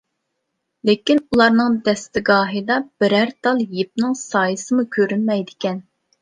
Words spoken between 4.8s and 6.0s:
كۆرۈنمەيدىكەن.